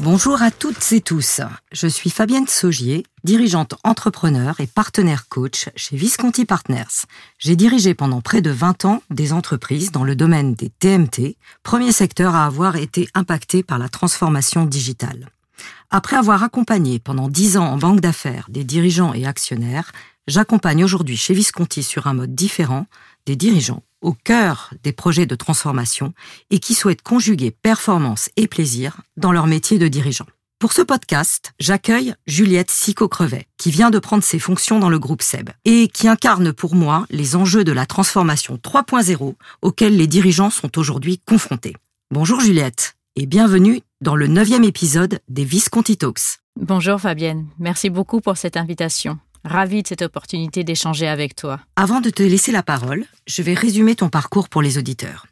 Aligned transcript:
Bonjour 0.00 0.42
à 0.42 0.52
toutes 0.52 0.92
et 0.92 1.00
tous. 1.00 1.40
Je 1.72 1.88
suis 1.88 2.10
Fabienne 2.10 2.46
Saugier, 2.46 3.04
dirigeante 3.24 3.74
entrepreneur 3.82 4.60
et 4.60 4.68
partenaire 4.68 5.28
coach 5.28 5.70
chez 5.74 5.96
Visconti 5.96 6.44
Partners. 6.44 7.04
J'ai 7.40 7.56
dirigé 7.56 7.94
pendant 7.94 8.20
près 8.20 8.40
de 8.40 8.50
20 8.50 8.84
ans 8.84 9.02
des 9.10 9.32
entreprises 9.32 9.90
dans 9.90 10.04
le 10.04 10.14
domaine 10.14 10.54
des 10.54 10.70
TMT, 10.70 11.36
premier 11.64 11.90
secteur 11.90 12.36
à 12.36 12.46
avoir 12.46 12.76
été 12.76 13.08
impacté 13.14 13.64
par 13.64 13.78
la 13.78 13.88
transformation 13.88 14.66
digitale. 14.66 15.30
Après 15.90 16.16
avoir 16.16 16.44
accompagné 16.44 17.00
pendant 17.00 17.28
10 17.28 17.56
ans 17.56 17.66
en 17.66 17.76
banque 17.76 18.00
d'affaires 18.00 18.46
des 18.50 18.62
dirigeants 18.62 19.14
et 19.14 19.26
actionnaires, 19.26 19.90
j'accompagne 20.28 20.84
aujourd'hui 20.84 21.16
chez 21.16 21.34
Visconti 21.34 21.82
sur 21.82 22.06
un 22.06 22.14
mode 22.14 22.36
différent 22.36 22.86
des 23.26 23.34
dirigeants 23.34 23.82
au 24.00 24.12
cœur 24.12 24.72
des 24.82 24.92
projets 24.92 25.26
de 25.26 25.34
transformation 25.34 26.12
et 26.50 26.58
qui 26.58 26.74
souhaitent 26.74 27.02
conjuguer 27.02 27.50
performance 27.50 28.30
et 28.36 28.48
plaisir 28.48 29.00
dans 29.16 29.32
leur 29.32 29.46
métier 29.46 29.78
de 29.78 29.88
dirigeant. 29.88 30.26
Pour 30.58 30.72
ce 30.72 30.82
podcast, 30.82 31.52
j'accueille 31.60 32.14
Juliette 32.26 32.72
Sico-Crevet, 32.72 33.46
qui 33.58 33.70
vient 33.70 33.90
de 33.90 34.00
prendre 34.00 34.24
ses 34.24 34.40
fonctions 34.40 34.80
dans 34.80 34.90
le 34.90 34.98
groupe 34.98 35.22
SEB 35.22 35.50
et 35.64 35.86
qui 35.86 36.08
incarne 36.08 36.52
pour 36.52 36.74
moi 36.74 37.06
les 37.10 37.36
enjeux 37.36 37.62
de 37.62 37.70
la 37.70 37.86
transformation 37.86 38.56
3.0 38.56 39.34
auxquels 39.62 39.96
les 39.96 40.08
dirigeants 40.08 40.50
sont 40.50 40.76
aujourd'hui 40.76 41.20
confrontés. 41.24 41.76
Bonjour 42.10 42.40
Juliette 42.40 42.96
et 43.14 43.26
bienvenue 43.26 43.82
dans 44.00 44.16
le 44.16 44.26
neuvième 44.26 44.64
épisode 44.64 45.20
des 45.28 45.44
Visconti 45.44 45.96
Talks. 45.96 46.40
Bonjour 46.56 47.00
Fabienne, 47.00 47.46
merci 47.60 47.88
beaucoup 47.88 48.20
pour 48.20 48.36
cette 48.36 48.56
invitation. 48.56 49.18
Ravi 49.44 49.82
de 49.82 49.88
cette 49.88 50.02
opportunité 50.02 50.64
d'échanger 50.64 51.08
avec 51.08 51.34
toi. 51.34 51.60
Avant 51.76 52.00
de 52.00 52.10
te 52.10 52.22
laisser 52.22 52.52
la 52.52 52.62
parole, 52.62 53.04
je 53.26 53.42
vais 53.42 53.54
résumer 53.54 53.94
ton 53.94 54.08
parcours 54.08 54.48
pour 54.48 54.62
les 54.62 54.78
auditeurs. 54.78 55.26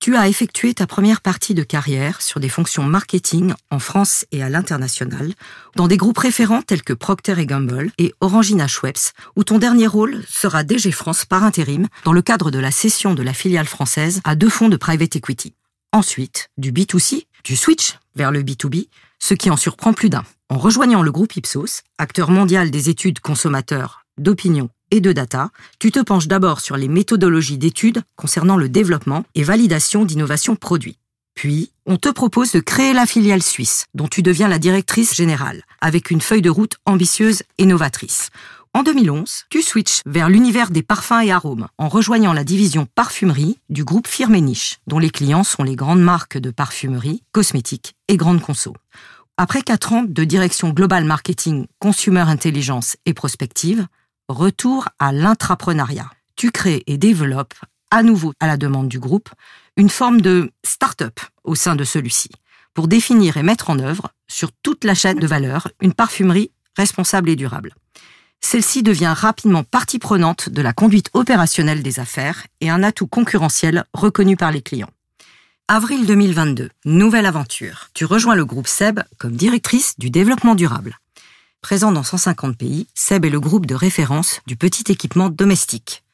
Tu 0.00 0.16
as 0.16 0.28
effectué 0.28 0.74
ta 0.74 0.86
première 0.86 1.22
partie 1.22 1.54
de 1.54 1.62
carrière 1.62 2.20
sur 2.20 2.38
des 2.38 2.50
fonctions 2.50 2.82
marketing 2.82 3.54
en 3.70 3.78
France 3.78 4.26
et 4.32 4.42
à 4.42 4.50
l'international, 4.50 5.32
dans 5.76 5.88
des 5.88 5.96
groupes 5.96 6.18
référents 6.18 6.60
tels 6.60 6.82
que 6.82 6.92
Procter 6.92 7.46
Gamble 7.46 7.90
et 7.96 8.12
Orangina 8.20 8.66
Schweppes, 8.66 9.12
où 9.36 9.44
ton 9.44 9.58
dernier 9.58 9.86
rôle 9.86 10.22
sera 10.28 10.62
DG 10.62 10.90
France 10.90 11.24
par 11.24 11.42
intérim 11.42 11.88
dans 12.04 12.12
le 12.12 12.20
cadre 12.20 12.50
de 12.50 12.58
la 12.58 12.70
cession 12.70 13.14
de 13.14 13.22
la 13.22 13.32
filiale 13.32 13.66
française 13.66 14.20
à 14.24 14.34
deux 14.34 14.50
fonds 14.50 14.68
de 14.68 14.76
private 14.76 15.16
equity. 15.16 15.54
Ensuite, 15.92 16.50
du 16.58 16.70
B2C, 16.70 17.26
tu 17.42 17.56
switches 17.56 17.98
vers 18.14 18.30
le 18.30 18.42
B2B, 18.42 18.88
ce 19.20 19.32
qui 19.32 19.48
en 19.48 19.56
surprend 19.56 19.94
plus 19.94 20.10
d'un. 20.10 20.24
En 20.50 20.58
rejoignant 20.58 21.02
le 21.02 21.10
groupe 21.10 21.36
Ipsos, 21.36 21.80
acteur 21.96 22.30
mondial 22.30 22.70
des 22.70 22.90
études 22.90 23.20
consommateurs, 23.20 24.04
d'opinion 24.18 24.68
et 24.90 25.00
de 25.00 25.10
data, 25.10 25.48
tu 25.78 25.90
te 25.90 26.00
penches 26.00 26.28
d'abord 26.28 26.60
sur 26.60 26.76
les 26.76 26.86
méthodologies 26.86 27.56
d'études 27.56 28.02
concernant 28.14 28.58
le 28.58 28.68
développement 28.68 29.24
et 29.34 29.42
validation 29.42 30.04
d'innovations 30.04 30.54
produits. 30.54 30.98
Puis, 31.34 31.72
on 31.86 31.96
te 31.96 32.10
propose 32.10 32.52
de 32.52 32.60
créer 32.60 32.92
la 32.92 33.06
filiale 33.06 33.42
suisse, 33.42 33.86
dont 33.94 34.06
tu 34.06 34.22
deviens 34.22 34.48
la 34.48 34.58
directrice 34.58 35.14
générale, 35.14 35.62
avec 35.80 36.10
une 36.10 36.20
feuille 36.20 36.42
de 36.42 36.50
route 36.50 36.76
ambitieuse 36.84 37.42
et 37.56 37.64
novatrice. 37.64 38.28
En 38.74 38.82
2011, 38.82 39.44
tu 39.48 39.62
switches 39.62 40.02
vers 40.04 40.28
l'univers 40.28 40.70
des 40.70 40.82
parfums 40.82 41.22
et 41.24 41.32
arômes 41.32 41.68
en 41.78 41.88
rejoignant 41.88 42.34
la 42.34 42.44
division 42.44 42.86
parfumerie 42.94 43.58
du 43.70 43.82
groupe 43.82 44.06
Firmenich, 44.06 44.78
dont 44.88 44.98
les 44.98 45.10
clients 45.10 45.44
sont 45.44 45.62
les 45.62 45.76
grandes 45.76 46.02
marques 46.02 46.36
de 46.36 46.50
parfumerie, 46.50 47.22
cosmétiques 47.32 47.94
et 48.08 48.18
grandes 48.18 48.42
conso. 48.42 48.74
Après 49.36 49.62
quatre 49.62 49.92
ans 49.92 50.04
de 50.06 50.22
direction 50.22 50.70
global 50.70 51.04
marketing, 51.04 51.66
consumer 51.80 52.20
intelligence 52.20 52.96
et 53.04 53.14
prospective, 53.14 53.84
retour 54.28 54.88
à 55.00 55.10
l'intrapreneuriat. 55.10 56.08
Tu 56.36 56.52
crées 56.52 56.84
et 56.86 56.98
développes, 56.98 57.54
à 57.90 58.04
nouveau 58.04 58.32
à 58.38 58.46
la 58.46 58.56
demande 58.56 58.86
du 58.86 59.00
groupe, 59.00 59.28
une 59.76 59.88
forme 59.88 60.20
de 60.20 60.52
start-up 60.64 61.18
au 61.42 61.56
sein 61.56 61.74
de 61.74 61.82
celui-ci, 61.82 62.28
pour 62.74 62.86
définir 62.86 63.36
et 63.36 63.42
mettre 63.42 63.70
en 63.70 63.80
œuvre, 63.80 64.12
sur 64.28 64.52
toute 64.62 64.84
la 64.84 64.94
chaîne 64.94 65.18
de 65.18 65.26
valeur, 65.26 65.68
une 65.80 65.94
parfumerie 65.94 66.52
responsable 66.76 67.28
et 67.28 67.36
durable. 67.36 67.74
Celle-ci 68.40 68.84
devient 68.84 69.14
rapidement 69.16 69.64
partie 69.64 69.98
prenante 69.98 70.48
de 70.48 70.62
la 70.62 70.72
conduite 70.72 71.10
opérationnelle 71.12 71.82
des 71.82 71.98
affaires 71.98 72.46
et 72.60 72.70
un 72.70 72.84
atout 72.84 73.08
concurrentiel 73.08 73.84
reconnu 73.94 74.36
par 74.36 74.52
les 74.52 74.62
clients. 74.62 74.93
Avril 75.68 76.04
2022, 76.04 76.68
nouvelle 76.84 77.24
aventure. 77.24 77.88
Tu 77.94 78.04
rejoins 78.04 78.34
le 78.34 78.44
groupe 78.44 78.66
SEB 78.66 79.00
comme 79.16 79.34
directrice 79.34 79.94
du 79.98 80.10
développement 80.10 80.54
durable. 80.54 80.98
Présent 81.62 81.90
dans 81.90 82.02
150 82.02 82.58
pays, 82.58 82.86
SEB 82.94 83.24
est 83.24 83.30
le 83.30 83.40
groupe 83.40 83.64
de 83.64 83.74
référence 83.74 84.42
du 84.46 84.56
petit 84.56 84.92
équipement 84.92 85.30
domestique. 85.30 86.04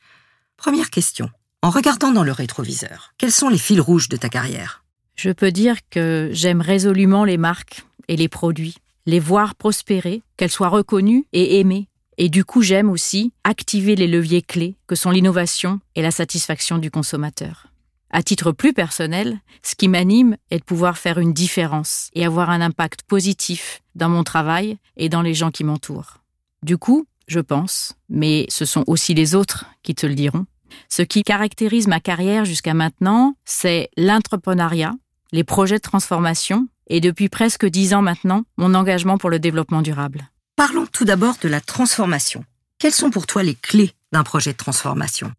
Première 0.57 0.89
question. 0.89 1.31
En 1.63 1.71
regardant 1.71 2.13
dans 2.13 2.23
le 2.23 2.31
rétroviseur, 2.31 3.13
quels 3.19 3.33
sont 3.33 3.49
les 3.49 3.59
fils 3.59 3.81
rouges 3.81 4.09
de 4.09 4.17
ta 4.17 4.29
carrière? 4.29 4.85
Je 5.17 5.31
peux 5.31 5.51
dire 5.51 5.79
que 5.91 6.31
j'aime 6.33 6.61
résolument 6.61 7.25
les 7.25 7.37
marques 7.37 7.85
et 8.07 8.17
les 8.17 8.29
produits, 8.29 8.77
les 9.05 9.19
voir 9.19 9.57
prospérer, 9.57 10.23
qu'elles 10.37 10.53
soient 10.53 10.69
reconnues 10.69 11.27
et 11.33 11.59
aimées. 11.59 11.89
Et 12.19 12.29
du 12.29 12.45
coup, 12.45 12.63
j'aime 12.63 12.89
aussi 12.89 13.33
activer 13.43 13.97
les 13.97 14.07
leviers 14.07 14.43
clés 14.43 14.77
que 14.87 14.95
sont 14.95 15.11
l'innovation 15.11 15.81
et 15.97 16.03
la 16.03 16.13
satisfaction 16.13 16.79
du 16.79 16.93
consommateur. 16.93 17.70
À 18.11 18.23
titre 18.23 18.51
plus 18.53 18.73
personnel, 18.73 19.39
ce 19.63 19.75
qui 19.77 19.89
m'anime 19.89 20.37
est 20.51 20.59
de 20.59 20.65
pouvoir 20.65 20.99
faire 20.99 21.19
une 21.19 21.33
différence 21.33 22.11
et 22.15 22.27
avoir 22.27 22.51
un 22.51 22.61
impact 22.61 23.03
positif 23.03 23.83
dans 23.95 24.09
mon 24.09 24.25
travail 24.25 24.79
et 24.97 25.09
dans 25.09 25.23
les 25.23 25.35
gens 25.35 25.51
qui 25.51 25.63
m'entourent. 25.63 26.19
Du 26.63 26.77
coup, 26.77 27.07
je 27.29 27.41
pense, 27.41 27.95
mais 28.09 28.47
ce 28.49 28.65
sont 28.65 28.85
aussi 28.89 29.15
les 29.15 29.37
autres 29.37 29.67
qui 29.85 29.95
te 29.95 30.07
le 30.07 30.15
diront, 30.15 30.47
ce 30.89 31.03
qui 31.03 31.23
caractérise 31.23 31.87
ma 31.87 32.01
carrière 32.01 32.45
jusqu'à 32.45 32.75
maintenant, 32.75 33.37
c'est 33.45 33.91
l'entrepreneuriat, 33.97 34.93
les 35.33 35.45
projets 35.45 35.77
de 35.77 35.83
transformation 35.83 36.69
et 36.89 37.01
depuis 37.01 37.29
presque 37.29 37.67
dix 37.67 37.95
ans 37.95 38.03
maintenant, 38.03 38.43
mon 38.57 38.75
engagement 38.75 39.19
pour 39.19 39.31
le 39.31 39.39
développement 39.39 39.83
durable. 39.83 40.29
Parlons 40.57 40.87
tout 40.87 41.05
d'abord 41.05 41.37
de 41.41 41.49
la 41.49 41.61
transformation. 41.61 42.45
Quelles 42.79 42.93
sont 42.93 43.11
pour 43.11 43.27
toi 43.27 43.43
les 43.43 43.55
clés 43.55 43.93
d'un 44.13 44.25
projet 44.25 44.53
de 44.53 44.57
transformation? 44.57 45.33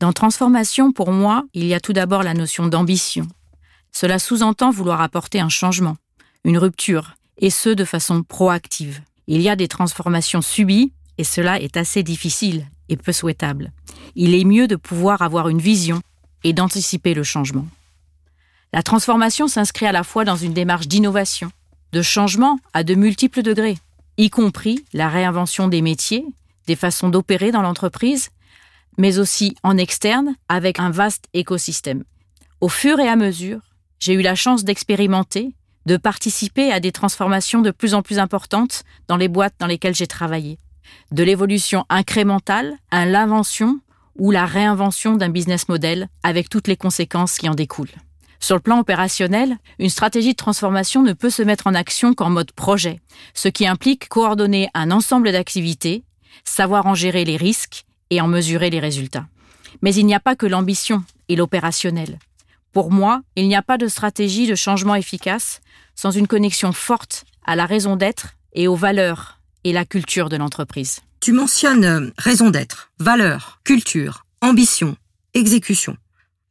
Dans 0.00 0.14
transformation, 0.14 0.92
pour 0.92 1.12
moi, 1.12 1.44
il 1.52 1.66
y 1.66 1.74
a 1.74 1.80
tout 1.80 1.92
d'abord 1.92 2.22
la 2.22 2.32
notion 2.32 2.66
d'ambition. 2.66 3.28
Cela 3.92 4.18
sous-entend 4.18 4.70
vouloir 4.70 5.02
apporter 5.02 5.40
un 5.40 5.50
changement, 5.50 5.98
une 6.44 6.56
rupture, 6.56 7.16
et 7.36 7.50
ce 7.50 7.68
de 7.68 7.84
façon 7.84 8.22
proactive. 8.22 9.02
Il 9.26 9.42
y 9.42 9.50
a 9.50 9.56
des 9.56 9.68
transformations 9.68 10.40
subies, 10.40 10.92
et 11.18 11.24
cela 11.24 11.60
est 11.60 11.76
assez 11.76 12.02
difficile 12.02 12.66
et 12.88 12.96
peu 12.96 13.12
souhaitable. 13.12 13.72
Il 14.16 14.34
est 14.34 14.44
mieux 14.44 14.66
de 14.66 14.76
pouvoir 14.76 15.20
avoir 15.20 15.50
une 15.50 15.60
vision 15.60 16.00
et 16.44 16.54
d'anticiper 16.54 17.12
le 17.12 17.22
changement. 17.22 17.66
La 18.72 18.82
transformation 18.82 19.48
s'inscrit 19.48 19.86
à 19.86 19.92
la 19.92 20.02
fois 20.02 20.24
dans 20.24 20.36
une 20.36 20.54
démarche 20.54 20.88
d'innovation, 20.88 21.50
de 21.92 22.00
changement 22.00 22.58
à 22.72 22.84
de 22.84 22.94
multiples 22.94 23.42
degrés, 23.42 23.76
y 24.16 24.30
compris 24.30 24.82
la 24.94 25.10
réinvention 25.10 25.68
des 25.68 25.82
métiers, 25.82 26.24
des 26.66 26.76
façons 26.76 27.10
d'opérer 27.10 27.52
dans 27.52 27.62
l'entreprise 27.62 28.30
mais 29.00 29.18
aussi 29.18 29.56
en 29.62 29.78
externe 29.78 30.36
avec 30.50 30.78
un 30.78 30.90
vaste 30.90 31.24
écosystème. 31.32 32.04
Au 32.60 32.68
fur 32.68 33.00
et 33.00 33.08
à 33.08 33.16
mesure, 33.16 33.60
j'ai 33.98 34.12
eu 34.12 34.20
la 34.20 34.34
chance 34.34 34.62
d'expérimenter, 34.62 35.54
de 35.86 35.96
participer 35.96 36.70
à 36.70 36.80
des 36.80 36.92
transformations 36.92 37.62
de 37.62 37.70
plus 37.70 37.94
en 37.94 38.02
plus 38.02 38.18
importantes 38.18 38.84
dans 39.08 39.16
les 39.16 39.28
boîtes 39.28 39.54
dans 39.58 39.66
lesquelles 39.66 39.94
j'ai 39.94 40.06
travaillé. 40.06 40.58
De 41.12 41.22
l'évolution 41.22 41.86
incrémentale 41.88 42.74
à 42.90 43.06
l'invention 43.06 43.80
ou 44.18 44.30
la 44.32 44.44
réinvention 44.44 45.16
d'un 45.16 45.30
business 45.30 45.68
model 45.68 46.08
avec 46.22 46.50
toutes 46.50 46.68
les 46.68 46.76
conséquences 46.76 47.38
qui 47.38 47.48
en 47.48 47.54
découlent. 47.54 47.88
Sur 48.38 48.56
le 48.56 48.60
plan 48.60 48.80
opérationnel, 48.80 49.56
une 49.78 49.88
stratégie 49.88 50.32
de 50.32 50.36
transformation 50.36 51.02
ne 51.02 51.14
peut 51.14 51.30
se 51.30 51.42
mettre 51.42 51.66
en 51.66 51.74
action 51.74 52.12
qu'en 52.12 52.28
mode 52.28 52.52
projet, 52.52 53.00
ce 53.32 53.48
qui 53.48 53.66
implique 53.66 54.08
coordonner 54.08 54.68
un 54.74 54.90
ensemble 54.90 55.32
d'activités, 55.32 56.04
savoir 56.44 56.84
en 56.86 56.94
gérer 56.94 57.24
les 57.24 57.38
risques 57.38 57.86
et 58.10 58.20
en 58.20 58.28
mesurer 58.28 58.70
les 58.70 58.80
résultats. 58.80 59.26
Mais 59.82 59.94
il 59.94 60.06
n'y 60.06 60.14
a 60.14 60.20
pas 60.20 60.36
que 60.36 60.46
l'ambition 60.46 61.04
et 61.28 61.36
l'opérationnel. 61.36 62.18
Pour 62.72 62.90
moi, 62.90 63.22
il 63.36 63.48
n'y 63.48 63.56
a 63.56 63.62
pas 63.62 63.78
de 63.78 63.88
stratégie 63.88 64.46
de 64.46 64.54
changement 64.54 64.94
efficace 64.94 65.60
sans 65.94 66.10
une 66.10 66.26
connexion 66.26 66.72
forte 66.72 67.24
à 67.44 67.56
la 67.56 67.66
raison 67.66 67.96
d'être 67.96 68.36
et 68.52 68.68
aux 68.68 68.76
valeurs 68.76 69.38
et 69.64 69.72
la 69.72 69.84
culture 69.84 70.28
de 70.28 70.36
l'entreprise. 70.36 71.00
Tu 71.20 71.32
mentionnes 71.32 71.84
euh, 71.84 72.10
raison 72.16 72.50
d'être, 72.50 72.90
valeurs, 72.98 73.60
culture, 73.64 74.24
ambition, 74.40 74.96
exécution. 75.34 75.96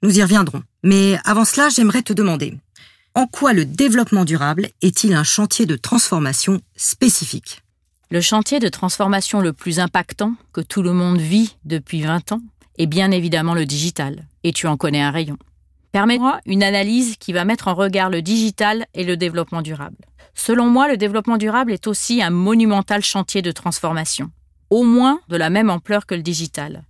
Nous 0.03 0.17
y 0.17 0.21
reviendrons. 0.21 0.63
Mais 0.83 1.17
avant 1.25 1.45
cela, 1.45 1.69
j'aimerais 1.69 2.03
te 2.03 2.13
demander, 2.13 2.57
en 3.15 3.25
quoi 3.25 3.53
le 3.53 3.65
développement 3.65 4.25
durable 4.25 4.69
est-il 4.81 5.13
un 5.13 5.23
chantier 5.23 5.65
de 5.65 5.75
transformation 5.75 6.61
spécifique? 6.75 7.63
Le 8.11 8.21
chantier 8.21 8.57
de 8.57 8.69
transformation 8.69 9.39
le 9.39 9.53
plus 9.53 9.79
impactant 9.79 10.33
que 10.51 10.61
tout 10.61 10.81
le 10.81 10.93
monde 10.93 11.19
vit 11.19 11.55
depuis 11.63 12.01
20 12.01 12.31
ans 12.31 12.41
est 12.79 12.87
bien 12.87 13.11
évidemment 13.11 13.53
le 13.53 13.67
digital, 13.67 14.25
et 14.43 14.51
tu 14.51 14.65
en 14.65 14.77
connais 14.77 15.01
un 15.01 15.11
rayon. 15.11 15.37
Permets-moi 15.91 16.39
une 16.47 16.63
analyse 16.63 17.17
qui 17.17 17.33
va 17.33 17.45
mettre 17.45 17.67
en 17.67 17.75
regard 17.75 18.09
le 18.09 18.23
digital 18.23 18.87
et 18.95 19.03
le 19.03 19.15
développement 19.15 19.61
durable. 19.61 19.97
Selon 20.33 20.71
moi, 20.71 20.87
le 20.87 20.97
développement 20.97 21.37
durable 21.37 21.71
est 21.71 21.85
aussi 21.85 22.23
un 22.23 22.31
monumental 22.31 23.03
chantier 23.03 23.43
de 23.43 23.51
transformation, 23.51 24.31
au 24.71 24.81
moins 24.81 25.19
de 25.27 25.37
la 25.37 25.51
même 25.51 25.69
ampleur 25.69 26.07
que 26.07 26.15
le 26.15 26.23
digital, 26.23 26.85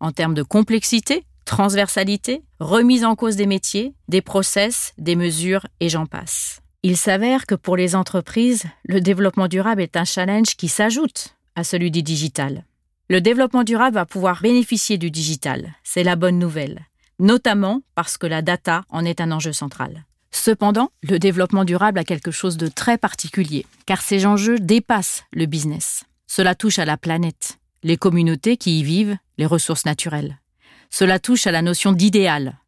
en 0.00 0.10
termes 0.10 0.34
de 0.34 0.42
complexité, 0.42 1.26
transversalité, 1.44 2.44
remise 2.60 3.04
en 3.04 3.14
cause 3.14 3.36
des 3.36 3.46
métiers, 3.46 3.92
des 4.08 4.22
process, 4.22 4.94
des 4.96 5.16
mesures 5.16 5.66
et 5.80 5.90
j'en 5.90 6.06
passe. 6.06 6.62
Il 6.84 6.96
s'avère 6.96 7.46
que 7.46 7.54
pour 7.54 7.76
les 7.76 7.94
entreprises, 7.94 8.64
le 8.84 9.00
développement 9.00 9.46
durable 9.46 9.82
est 9.82 9.96
un 9.96 10.04
challenge 10.04 10.56
qui 10.56 10.66
s'ajoute 10.66 11.36
à 11.54 11.62
celui 11.62 11.92
du 11.92 12.02
digital. 12.02 12.64
Le 13.08 13.20
développement 13.20 13.62
durable 13.62 13.94
va 13.94 14.04
pouvoir 14.04 14.42
bénéficier 14.42 14.98
du 14.98 15.10
digital, 15.10 15.74
c'est 15.84 16.02
la 16.02 16.16
bonne 16.16 16.40
nouvelle, 16.40 16.86
notamment 17.20 17.82
parce 17.94 18.18
que 18.18 18.26
la 18.26 18.42
data 18.42 18.82
en 18.88 19.04
est 19.04 19.20
un 19.20 19.30
enjeu 19.30 19.52
central. 19.52 20.06
Cependant, 20.32 20.90
le 21.02 21.20
développement 21.20 21.64
durable 21.64 22.00
a 22.00 22.04
quelque 22.04 22.32
chose 22.32 22.56
de 22.56 22.66
très 22.66 22.98
particulier, 22.98 23.64
car 23.86 24.02
ces 24.02 24.26
enjeux 24.26 24.58
dépassent 24.58 25.22
le 25.30 25.46
business. 25.46 26.02
Cela 26.26 26.56
touche 26.56 26.80
à 26.80 26.84
la 26.84 26.96
planète, 26.96 27.58
les 27.84 27.96
communautés 27.96 28.56
qui 28.56 28.80
y 28.80 28.82
vivent, 28.82 29.16
les 29.38 29.46
ressources 29.46 29.84
naturelles. 29.84 30.40
Cela 30.90 31.20
touche 31.20 31.46
à 31.46 31.52
la 31.52 31.62
notion 31.62 31.92
d'idéal 31.92 32.58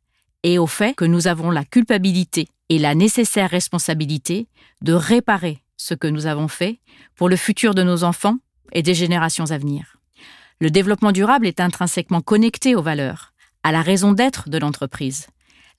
et 0.45 0.59
au 0.59 0.69
fait 0.69 0.95
que 0.95 1.05
nous 1.05 1.27
avons 1.27 1.51
la 1.51 1.65
culpabilité 1.65 2.47
et 2.69 2.79
la 2.79 2.95
nécessaire 2.95 3.51
responsabilité 3.51 4.49
de 4.83 4.93
réparer 4.93 5.63
ce 5.77 5.95
que 5.95 6.07
nous 6.07 6.27
avons 6.27 6.49
fait 6.49 6.81
pour 7.17 7.29
le 7.29 7.37
futur 7.37 7.75
de 7.75 7.83
nos 7.83 8.05
enfants 8.05 8.39
et 8.73 8.83
des 8.83 8.95
générations 8.95 9.51
à 9.51 9.59
venir. 9.59 9.97
Le 10.61 10.71
développement 10.71 11.13
durable 11.13 11.47
est 11.47 11.61
intrinsèquement 11.61 12.21
connecté 12.21 12.75
aux 12.75 12.83
valeurs, 12.83 13.33
à 13.63 13.73
la 13.73 13.83
raison 13.83 14.13
d'être 14.13 14.49
de 14.49 14.59
l'entreprise. 14.59 15.27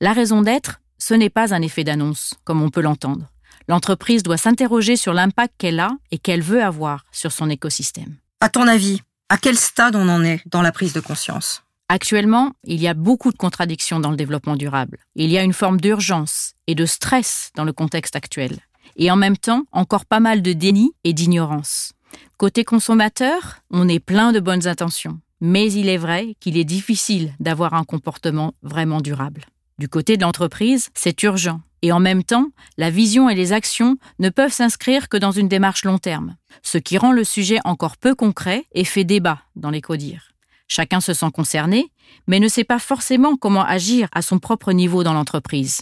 La 0.01 0.13
raison 0.13 0.41
d'être, 0.41 0.81
ce 0.97 1.13
n'est 1.13 1.29
pas 1.29 1.53
un 1.53 1.61
effet 1.61 1.83
d'annonce, 1.83 2.33
comme 2.43 2.61
on 2.61 2.69
peut 2.69 2.81
l'entendre. 2.81 3.31
L'entreprise 3.67 4.23
doit 4.23 4.37
s'interroger 4.37 4.95
sur 4.95 5.13
l'impact 5.13 5.55
qu'elle 5.57 5.79
a 5.79 5.91
et 6.11 6.19
qu'elle 6.19 6.41
veut 6.41 6.63
avoir 6.63 7.05
sur 7.11 7.31
son 7.31 7.49
écosystème. 7.49 8.17
À 8.41 8.49
ton 8.49 8.67
avis, 8.67 9.01
à 9.29 9.37
quel 9.37 9.57
stade 9.57 9.95
on 9.95 10.07
en 10.07 10.23
est 10.23 10.41
dans 10.45 10.61
la 10.61 10.71
prise 10.71 10.93
de 10.93 10.99
conscience? 10.99 11.64
Actuellement, 11.87 12.53
il 12.63 12.81
y 12.81 12.87
a 12.87 12.95
beaucoup 12.95 13.31
de 13.31 13.37
contradictions 13.37 13.99
dans 13.99 14.09
le 14.09 14.17
développement 14.17 14.55
durable. 14.55 14.97
Il 15.15 15.29
y 15.29 15.37
a 15.37 15.43
une 15.43 15.53
forme 15.53 15.79
d'urgence 15.79 16.53
et 16.65 16.73
de 16.73 16.85
stress 16.85 17.51
dans 17.55 17.63
le 17.63 17.73
contexte 17.73 18.15
actuel. 18.15 18.57
Et 18.95 19.11
en 19.11 19.15
même 19.15 19.37
temps, 19.37 19.65
encore 19.71 20.05
pas 20.05 20.19
mal 20.19 20.41
de 20.41 20.53
déni 20.53 20.93
et 21.03 21.13
d'ignorance. 21.13 21.93
Côté 22.37 22.63
consommateur, 22.63 23.59
on 23.69 23.87
est 23.87 23.99
plein 23.99 24.31
de 24.31 24.39
bonnes 24.39 24.67
intentions. 24.67 25.19
Mais 25.41 25.71
il 25.71 25.87
est 25.89 25.97
vrai 25.97 26.35
qu'il 26.39 26.57
est 26.57 26.63
difficile 26.63 27.33
d'avoir 27.39 27.75
un 27.75 27.83
comportement 27.83 28.53
vraiment 28.63 29.01
durable. 29.01 29.45
Du 29.77 29.87
côté 29.87 30.17
de 30.17 30.23
l'entreprise, 30.23 30.89
c'est 30.95 31.21
urgent. 31.23 31.61
Et 31.81 31.91
en 31.91 31.99
même 31.99 32.23
temps, 32.23 32.47
la 32.77 32.89
vision 32.89 33.29
et 33.29 33.35
les 33.35 33.53
actions 33.53 33.97
ne 34.17 34.29
peuvent 34.29 34.51
s'inscrire 34.51 35.07
que 35.07 35.17
dans 35.17 35.31
une 35.31 35.49
démarche 35.49 35.85
long 35.85 35.99
terme, 35.99 36.35
ce 36.63 36.79
qui 36.79 36.97
rend 36.97 37.11
le 37.11 37.23
sujet 37.23 37.59
encore 37.63 37.97
peu 37.97 38.15
concret 38.15 38.65
et 38.73 38.85
fait 38.85 39.03
débat 39.03 39.41
dans 39.55 39.69
les 39.69 39.81
codires. 39.81 40.34
Chacun 40.67 40.99
se 40.99 41.13
sent 41.13 41.31
concerné, 41.33 41.91
mais 42.27 42.39
ne 42.39 42.47
sait 42.47 42.63
pas 42.63 42.79
forcément 42.79 43.37
comment 43.37 43.63
agir 43.63 44.07
à 44.13 44.21
son 44.21 44.39
propre 44.39 44.71
niveau 44.71 45.03
dans 45.03 45.13
l'entreprise. 45.13 45.81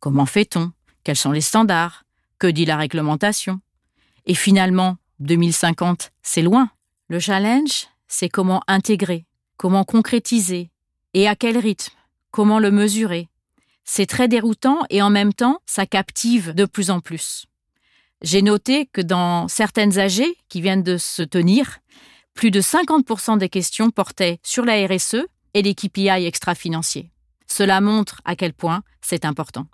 Comment 0.00 0.26
fait-on? 0.26 0.72
Quels 1.04 1.16
sont 1.16 1.32
les 1.32 1.40
standards? 1.40 2.04
Que 2.38 2.46
dit 2.46 2.64
la 2.64 2.76
réglementation? 2.76 3.60
Et 4.26 4.34
finalement, 4.34 4.96
2050, 5.20 6.12
c'est 6.22 6.42
loin. 6.42 6.70
Le 7.08 7.20
challenge, 7.20 7.88
c'est 8.08 8.28
comment 8.28 8.62
intégrer, 8.66 9.26
comment 9.56 9.84
concrétiser, 9.84 10.70
et 11.14 11.28
à 11.28 11.36
quel 11.36 11.58
rythme, 11.58 11.92
comment 12.30 12.58
le 12.58 12.70
mesurer. 12.70 13.28
C'est 13.84 14.06
très 14.06 14.28
déroutant 14.28 14.80
et 14.90 15.02
en 15.02 15.10
même 15.10 15.34
temps, 15.34 15.60
ça 15.66 15.86
captive 15.86 16.54
de 16.54 16.64
plus 16.64 16.90
en 16.90 17.00
plus. 17.00 17.46
J'ai 18.22 18.42
noté 18.42 18.86
que 18.86 19.00
dans 19.00 19.48
certaines 19.48 19.98
AG 19.98 20.22
qui 20.48 20.60
viennent 20.60 20.84
de 20.84 20.96
se 20.96 21.22
tenir, 21.22 21.80
plus 22.34 22.50
de 22.50 22.60
50% 22.60 23.38
des 23.38 23.48
questions 23.48 23.90
portaient 23.90 24.38
sur 24.42 24.64
la 24.64 24.86
RSE 24.86 25.26
et 25.54 25.62
les 25.62 25.74
KPI 25.74 26.26
extra-financiers. 26.26 27.10
Cela 27.46 27.80
montre 27.80 28.20
à 28.24 28.36
quel 28.36 28.52
point 28.52 28.82
c'est 29.00 29.24
important. 29.24 29.66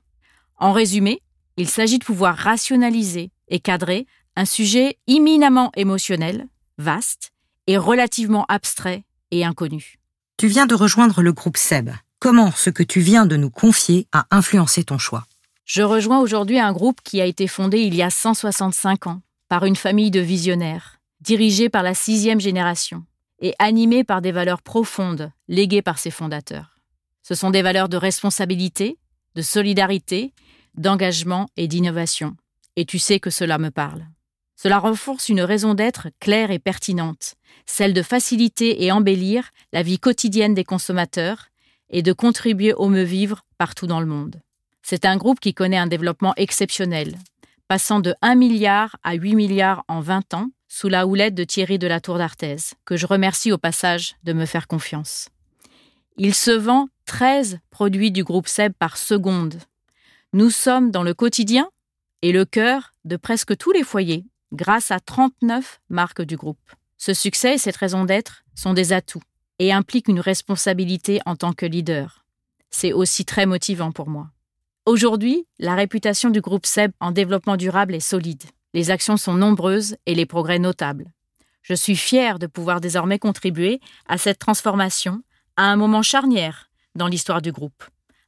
En 0.57 0.73
résumé, 0.73 1.23
il 1.57 1.69
s'agit 1.69 1.99
de 1.99 2.05
pouvoir 2.05 2.37
rationaliser 2.37 3.31
et 3.49 3.61
cadrer 3.61 4.07
un 4.37 4.45
sujet 4.45 4.99
imminemment 5.07 5.71
émotionnel, 5.77 6.47
vaste 6.79 7.31
et 7.67 7.77
relativement 7.77 8.45
abstrait 8.49 9.05
et 9.31 9.45
inconnu. 9.45 9.99
Tu 10.37 10.47
viens 10.47 10.67
de 10.67 10.75
rejoindre 10.75 11.23
le 11.23 11.33
groupe 11.33 11.57
SEB. 11.57 11.91
Comment 12.21 12.51
ce 12.53 12.71
que 12.71 12.83
tu 12.83 13.01
viens 13.01 13.27
de 13.27 13.37
nous 13.37 13.51
confier 13.51 14.07
a 14.13 14.27
influencé 14.31 14.85
ton 14.85 14.99
choix? 14.99 15.27
Je 15.65 15.83
rejoins 15.83 16.21
aujourd'hui 16.21 16.59
un 16.59 16.73
groupe 16.73 17.01
qui 17.03 17.21
a 17.21 17.27
été 17.27 17.47
fondé 17.47 17.79
il 17.81 17.95
y 17.95 18.03
a 18.03 18.11
165 18.11 19.07
ans 19.07 19.21
par 19.49 19.65
une 19.65 19.77
famille 19.77 20.11
de 20.11 20.21
visionnaires 20.21 20.98
dirigé 21.21 21.69
par 21.69 21.83
la 21.83 21.95
sixième 21.95 22.41
génération 22.41 23.05
et 23.41 23.55
animé 23.59 24.05
par 24.05 24.21
des 24.21 24.33
valeurs 24.33 24.63
profondes 24.63 25.33
léguées 25.49 25.83
par 25.83 25.99
ses 25.99 26.11
fondateurs. 26.11 26.77
Ce 27.23 27.35
sont 27.35 27.51
des 27.51 27.63
valeurs 27.63 27.89
de 27.89 27.97
responsabilité, 27.97 28.99
de 29.35 29.43
solidarité, 29.43 30.33
d'engagement 30.75 31.49
et 31.57 31.69
d'innovation. 31.69 32.37
Et 32.77 32.85
tu 32.85 32.99
sais 32.99 33.21
que 33.21 33.31
cela 33.31 33.59
me 33.59 33.71
parle. 33.71 34.07
Cela 34.57 34.79
renforce 34.79 35.29
une 35.29 35.41
raison 35.41 35.75
d'être 35.75 36.09
claire 36.19 36.51
et 36.51 36.59
pertinente, 36.59 37.35
celle 37.67 37.93
de 37.93 38.03
faciliter 38.03 38.85
et 38.85 38.91
embellir 38.91 39.51
la 39.73 39.83
vie 39.83 39.99
quotidienne 39.99 40.55
des 40.55 40.65
consommateurs 40.65 41.49
et 41.91 42.03
de 42.03 42.13
contribuer 42.13 42.73
au 42.73 42.89
mieux 42.89 43.05
vivre 43.05 43.45
partout 43.57 43.87
dans 43.87 44.01
le 44.01 44.07
monde. 44.07 44.41
C'est 44.83 45.05
un 45.05 45.17
groupe 45.17 45.39
qui 45.39 45.55
connaît 45.55 45.77
un 45.77 45.87
développement 45.87 46.35
exceptionnel, 46.37 47.17
passant 47.69 48.01
de 48.01 48.15
1 48.23 48.35
milliard 48.35 48.97
à 49.05 49.15
8 49.15 49.37
milliards 49.37 49.85
en 49.87 50.01
20 50.01 50.35
ans, 50.35 50.51
sous 50.69 50.89
la 50.89 51.07
houlette 51.07 51.35
de 51.35 51.45
Thierry 51.45 51.79
de 51.79 51.87
la 51.87 52.01
Tour 52.01 52.19
d'Arthez, 52.19 52.57
que 52.85 52.97
je 52.97 53.07
remercie 53.07 53.53
au 53.53 53.59
passage 53.59 54.17
de 54.23 54.33
me 54.33 54.47
faire 54.47 54.69
confiance. 54.69 55.29
Il 56.17 56.35
se 56.35 56.51
vend 56.51 56.89
13 57.07 57.61
produits 57.71 58.11
du 58.11 58.25
groupe 58.25 58.49
SEB 58.49 58.73
par 58.79 58.97
seconde. 58.97 59.59
Nous 60.33 60.51
sommes 60.51 60.91
dans 60.91 61.03
le 61.03 61.15
quotidien 61.15 61.71
et 62.23 62.33
le 62.33 62.45
cœur 62.45 62.95
de 63.05 63.17
presque 63.17 63.57
tous 63.57 63.73
les 63.73 63.83
foyers, 63.83 64.25
grâce 64.53 64.91
à 64.91 65.01
39 65.01 65.81
marques 65.89 66.23
du 66.23 66.37
groupe. 66.37 66.59
Ce 66.97 67.15
succès 67.15 67.55
et 67.55 67.59
cette 67.59 67.77
raison 67.77 68.05
d'être 68.05 68.45
sont 68.55 68.75
des 68.75 68.93
atouts 68.93 69.23
et 69.59 69.73
impliquent 69.73 70.09
une 70.09 70.21
responsabilité 70.21 71.21
en 71.27 71.37
tant 71.37 71.53
que 71.53 71.67
leader. 71.67 72.25
C'est 72.71 72.93
aussi 72.93 73.25
très 73.25 73.47
motivant 73.47 73.93
pour 73.93 74.09
moi. 74.09 74.29
Aujourd'hui, 74.85 75.47
la 75.59 75.75
réputation 75.75 76.31
du 76.31 76.41
groupe 76.41 76.67
SEB 76.67 76.93
en 77.01 77.13
développement 77.13 77.57
durable 77.57 77.95
est 77.95 78.01
solide. 78.01 78.43
Les 78.75 78.91
actions 78.91 79.17
sont 79.17 79.35
nombreuses 79.35 79.97
et 80.07 80.15
les 80.15 80.27
progrès 80.27 80.59
notables. 80.59 81.13
Je 81.63 81.75
suis 81.75 81.97
fière 81.97 82.39
de 82.39 82.47
pouvoir 82.47 82.81
désormais 82.81 83.19
contribuer 83.19 83.81
à 84.07 84.19
cette 84.19 84.39
transformation 84.39 85.23
à 85.57 85.65
un 85.65 85.77
moment 85.77 86.03
charnière 86.03 86.71
dans 86.95 87.09
l'histoire 87.09 87.43
du 87.43 87.53
groupe, 87.53 87.85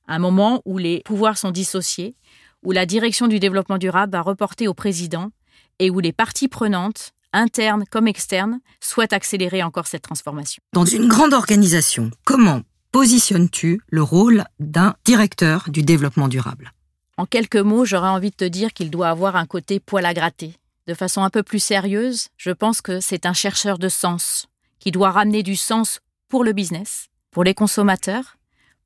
un 0.09 0.19
moment 0.19 0.63
où 0.65 0.79
les 0.79 1.03
pouvoirs 1.05 1.39
sont 1.39 1.51
dissociés, 1.51 2.17
où 2.63 2.73
la 2.73 2.87
direction 2.87 3.29
du 3.29 3.39
développement 3.39 3.79
durable 3.79 4.13
va 4.13 4.23
reporter 4.23 4.69
au 4.69 4.75
président 4.75 5.31
et 5.79 5.91
où 5.91 6.01
les 6.01 6.13
parties 6.13 6.49
prenantes, 6.49 7.13
internes 7.33 7.85
comme 7.91 8.09
externes, 8.09 8.61
souhaitent 8.81 9.13
accélérer 9.13 9.63
encore 9.63 9.87
cette 9.87 10.03
transformation. 10.03 10.63
Dans 10.73 10.85
une 10.85 11.09
grande 11.09 11.33
organisation, 11.33 12.11
comment 12.25 12.63
positionnes-tu 12.93 13.81
le 13.89 14.03
rôle 14.03 14.45
d'un 14.59 14.95
directeur 15.05 15.71
du 15.71 15.83
développement 15.83 16.29
durable? 16.29 16.73
En 17.21 17.27
quelques 17.27 17.57
mots, 17.57 17.85
j'aurais 17.85 18.09
envie 18.09 18.31
de 18.31 18.37
te 18.37 18.47
dire 18.47 18.73
qu'il 18.73 18.89
doit 18.89 19.11
avoir 19.11 19.37
un 19.37 19.45
côté 19.45 19.79
poil 19.79 20.07
à 20.07 20.15
gratter. 20.15 20.55
De 20.87 20.95
façon 20.95 21.23
un 21.23 21.29
peu 21.29 21.43
plus 21.43 21.59
sérieuse, 21.59 22.29
je 22.39 22.51
pense 22.51 22.81
que 22.81 22.99
c'est 23.01 23.27
un 23.27 23.35
chercheur 23.35 23.79
de 23.79 23.91
sens, 23.91 24.49
qui 24.79 24.91
doit 24.91 25.11
ramener 25.11 25.43
du 25.43 25.55
sens 25.55 26.01
pour 26.29 26.45
le 26.45 26.55
business, 26.55 27.09
pour 27.31 27.45
les 27.45 27.53
consommateurs, 27.53 28.39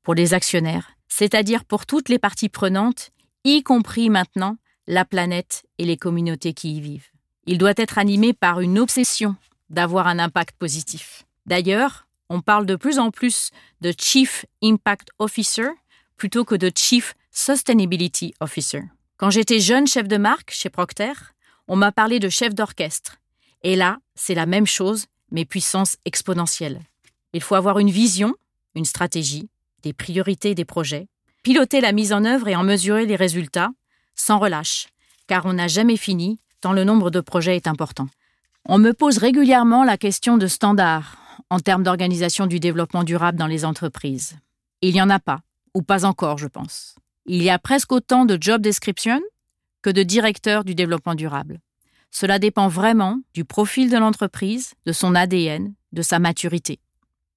pour 0.03 0.15
les 0.15 0.33
actionnaires, 0.33 0.97
c'est-à-dire 1.07 1.63
pour 1.63 1.85
toutes 1.85 2.09
les 2.09 2.19
parties 2.19 2.49
prenantes, 2.49 3.11
y 3.45 3.63
compris 3.63 4.09
maintenant 4.09 4.57
la 4.85 5.05
planète 5.05 5.63
et 5.77 5.85
les 5.85 5.95
communautés 5.95 6.51
qui 6.51 6.75
y 6.75 6.81
vivent. 6.81 7.07
Il 7.45 7.57
doit 7.57 7.77
être 7.77 7.97
animé 7.97 8.33
par 8.33 8.59
une 8.59 8.79
obsession 8.79 9.37
d'avoir 9.69 10.07
un 10.07 10.19
impact 10.19 10.57
positif. 10.57 11.23
D'ailleurs, 11.45 12.05
on 12.27 12.41
parle 12.41 12.65
de 12.65 12.75
plus 12.75 12.99
en 12.99 13.11
plus 13.11 13.51
de 13.79 13.93
Chief 13.97 14.45
Impact 14.61 15.11
Officer 15.19 15.69
plutôt 16.17 16.43
que 16.43 16.55
de 16.55 16.69
Chief 16.75 17.15
Sustainability 17.37 18.33
Officer. 18.39 18.83
Quand 19.17 19.29
j'étais 19.29 19.59
jeune 19.59 19.87
chef 19.87 20.07
de 20.07 20.15
marque 20.15 20.51
chez 20.51 20.69
Procter, 20.69 21.11
on 21.67 21.75
m'a 21.75 21.91
parlé 21.91 22.19
de 22.19 22.29
chef 22.29 22.55
d'orchestre. 22.55 23.17
Et 23.61 23.75
là, 23.75 23.97
c'est 24.15 24.35
la 24.35 24.45
même 24.45 24.65
chose, 24.65 25.07
mais 25.31 25.43
puissance 25.43 25.97
exponentielle. 26.05 26.79
Il 27.33 27.41
faut 27.41 27.55
avoir 27.55 27.77
une 27.77 27.89
vision, 27.89 28.33
une 28.73 28.85
stratégie, 28.85 29.49
des 29.83 29.91
priorités 29.91 30.55
des 30.55 30.63
projets, 30.63 31.09
piloter 31.43 31.81
la 31.81 31.91
mise 31.91 32.13
en 32.13 32.23
œuvre 32.23 32.47
et 32.47 32.55
en 32.55 32.63
mesurer 32.63 33.05
les 33.05 33.17
résultats, 33.17 33.71
sans 34.15 34.39
relâche, 34.39 34.87
car 35.27 35.45
on 35.45 35.53
n'a 35.53 35.67
jamais 35.67 35.97
fini, 35.97 36.39
tant 36.61 36.71
le 36.71 36.85
nombre 36.85 37.11
de 37.11 37.19
projets 37.19 37.57
est 37.57 37.67
important. 37.67 38.07
On 38.63 38.77
me 38.77 38.93
pose 38.93 39.17
régulièrement 39.17 39.83
la 39.83 39.97
question 39.97 40.37
de 40.37 40.47
standards 40.47 41.17
en 41.49 41.59
termes 41.59 41.83
d'organisation 41.83 42.47
du 42.47 42.61
développement 42.61 43.03
durable 43.03 43.37
dans 43.37 43.45
les 43.45 43.65
entreprises. 43.65 44.37
Il 44.81 44.93
n'y 44.93 45.01
en 45.01 45.09
a 45.09 45.19
pas, 45.19 45.41
ou 45.73 45.81
pas 45.81 46.05
encore, 46.05 46.37
je 46.37 46.47
pense. 46.47 46.95
Il 47.25 47.41
y 47.41 47.49
a 47.49 47.59
presque 47.59 47.91
autant 47.91 48.25
de 48.25 48.37
job 48.39 48.61
description 48.61 49.21
que 49.81 49.89
de 49.89 50.03
directeurs 50.03 50.63
du 50.63 50.75
développement 50.75 51.15
durable. 51.15 51.59
Cela 52.11 52.39
dépend 52.39 52.67
vraiment 52.67 53.19
du 53.33 53.45
profil 53.45 53.89
de 53.89 53.97
l'entreprise, 53.97 54.73
de 54.85 54.91
son 54.91 55.15
ADN, 55.15 55.73
de 55.91 56.01
sa 56.01 56.19
maturité. 56.19 56.79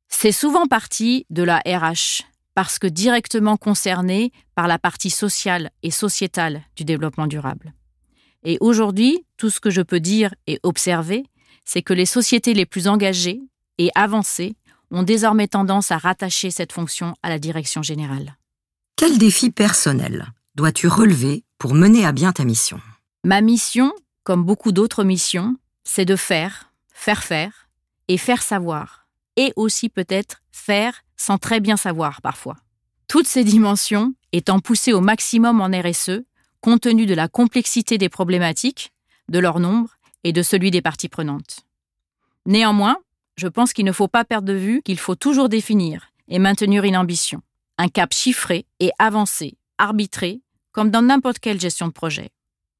C'est 0.08 0.32
souvent 0.32 0.66
parti 0.66 1.26
de 1.30 1.42
la 1.42 1.58
RH, 1.66 2.22
parce 2.54 2.78
que 2.78 2.86
directement 2.86 3.56
concerné 3.56 4.32
par 4.54 4.68
la 4.68 4.78
partie 4.78 5.10
sociale 5.10 5.70
et 5.82 5.90
sociétale 5.90 6.62
du 6.76 6.84
développement 6.84 7.26
durable. 7.26 7.74
Et 8.44 8.56
aujourd'hui, 8.60 9.26
tout 9.36 9.50
ce 9.50 9.60
que 9.60 9.70
je 9.70 9.82
peux 9.82 10.00
dire 10.00 10.34
et 10.46 10.58
observer, 10.62 11.24
c'est 11.64 11.82
que 11.82 11.92
les 11.92 12.06
sociétés 12.06 12.54
les 12.54 12.66
plus 12.66 12.88
engagées 12.88 13.40
et 13.78 13.90
avancées 13.94 14.56
ont 14.90 15.02
désormais 15.02 15.48
tendance 15.48 15.90
à 15.90 15.98
rattacher 15.98 16.50
cette 16.50 16.72
fonction 16.72 17.14
à 17.22 17.28
la 17.28 17.38
direction 17.38 17.82
générale. 17.82 18.37
Quel 18.98 19.16
défi 19.16 19.52
personnel 19.52 20.26
dois-tu 20.56 20.88
relever 20.88 21.44
pour 21.58 21.72
mener 21.72 22.04
à 22.04 22.10
bien 22.10 22.32
ta 22.32 22.44
mission? 22.44 22.80
Ma 23.22 23.40
mission, 23.42 23.92
comme 24.24 24.42
beaucoup 24.42 24.72
d'autres 24.72 25.04
missions, 25.04 25.54
c'est 25.84 26.04
de 26.04 26.16
faire, 26.16 26.72
faire 26.92 27.22
faire 27.22 27.68
et 28.08 28.18
faire 28.18 28.42
savoir. 28.42 29.06
Et 29.36 29.52
aussi 29.54 29.88
peut-être 29.88 30.42
faire 30.50 31.04
sans 31.16 31.38
très 31.38 31.60
bien 31.60 31.76
savoir 31.76 32.20
parfois. 32.22 32.56
Toutes 33.06 33.28
ces 33.28 33.44
dimensions 33.44 34.14
étant 34.32 34.58
poussées 34.58 34.92
au 34.92 35.00
maximum 35.00 35.60
en 35.60 35.70
RSE, 35.70 36.24
compte 36.60 36.80
tenu 36.80 37.06
de 37.06 37.14
la 37.14 37.28
complexité 37.28 37.98
des 37.98 38.08
problématiques, 38.08 38.90
de 39.28 39.38
leur 39.38 39.60
nombre 39.60 39.90
et 40.24 40.32
de 40.32 40.42
celui 40.42 40.72
des 40.72 40.82
parties 40.82 41.08
prenantes. 41.08 41.60
Néanmoins, 42.46 42.96
je 43.36 43.46
pense 43.46 43.72
qu'il 43.72 43.84
ne 43.84 43.92
faut 43.92 44.08
pas 44.08 44.24
perdre 44.24 44.48
de 44.48 44.58
vue 44.58 44.82
qu'il 44.84 44.98
faut 44.98 45.14
toujours 45.14 45.48
définir 45.48 46.10
et 46.26 46.40
maintenir 46.40 46.82
une 46.82 46.96
ambition, 46.96 47.42
un 47.78 47.88
cap 47.88 48.12
chiffré 48.12 48.66
et 48.80 48.90
avancé, 48.98 49.56
arbitré, 49.78 50.42
comme 50.72 50.90
dans 50.90 51.02
n'importe 51.02 51.38
quelle 51.38 51.60
gestion 51.60 51.86
de 51.86 51.92
projet. 51.92 52.30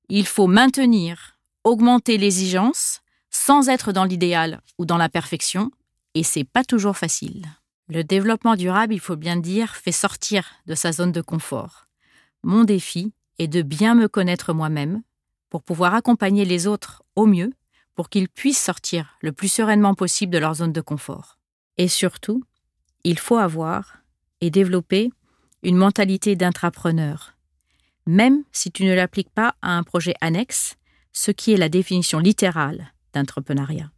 Il 0.08 0.26
faut 0.26 0.46
maintenir, 0.46 1.38
augmenter 1.64 2.18
l'exigence, 2.18 3.00
sans 3.30 3.68
être 3.68 3.92
dans 3.92 4.04
l'idéal 4.04 4.60
ou 4.78 4.86
dans 4.86 4.96
la 4.96 5.08
perfection, 5.08 5.70
et 6.14 6.22
c'est 6.22 6.44
pas 6.44 6.64
toujours 6.64 6.96
facile. 6.96 7.46
Le 7.88 8.04
développement 8.04 8.56
durable, 8.56 8.94
il 8.94 9.00
faut 9.00 9.16
bien 9.16 9.36
dire, 9.36 9.76
fait 9.76 9.92
sortir 9.92 10.44
de 10.66 10.74
sa 10.74 10.92
zone 10.92 11.12
de 11.12 11.20
confort. 11.20 11.86
Mon 12.42 12.64
défi 12.64 13.12
est 13.38 13.48
de 13.48 13.62
bien 13.62 13.94
me 13.94 14.08
connaître 14.08 14.52
moi-même 14.52 15.02
pour 15.48 15.62
pouvoir 15.62 15.94
accompagner 15.94 16.44
les 16.44 16.66
autres 16.66 17.02
au 17.16 17.26
mieux 17.26 17.52
pour 17.94 18.10
qu'ils 18.10 18.28
puissent 18.28 18.62
sortir 18.62 19.16
le 19.22 19.32
plus 19.32 19.48
sereinement 19.48 19.94
possible 19.94 20.32
de 20.32 20.38
leur 20.38 20.54
zone 20.54 20.72
de 20.72 20.80
confort. 20.80 21.38
Et 21.78 21.88
surtout, 21.88 22.44
il 23.04 23.18
faut 23.18 23.38
avoir 23.38 23.97
et 24.40 24.50
développer 24.50 25.10
une 25.62 25.76
mentalité 25.76 26.36
d'intrapreneur, 26.36 27.34
même 28.06 28.44
si 28.52 28.70
tu 28.70 28.84
ne 28.84 28.94
l'appliques 28.94 29.30
pas 29.30 29.54
à 29.62 29.76
un 29.76 29.82
projet 29.82 30.14
annexe, 30.20 30.76
ce 31.12 31.30
qui 31.30 31.52
est 31.52 31.56
la 31.56 31.68
définition 31.68 32.18
littérale 32.18 32.92
d'entrepreneuriat, 33.12 33.90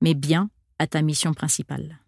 mais 0.00 0.14
bien 0.14 0.50
à 0.78 0.86
ta 0.86 1.02
mission 1.02 1.34
principale. 1.34 1.98